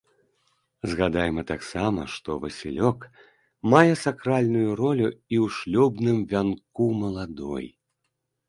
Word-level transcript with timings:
Згадайма 0.91 1.41
таксама, 1.51 2.01
што 2.13 2.37
васілёк 2.45 2.99
мае 3.73 3.93
сакральную 4.05 4.69
ролю 4.81 5.07
і 5.11 5.35
ў 5.43 5.55
шлюбным 5.59 6.17
вянку 6.33 6.85
маладой. 7.05 7.67